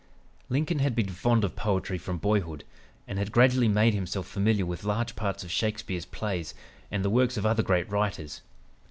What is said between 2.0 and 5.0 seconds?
boyhood, and had gradually made himself familiar with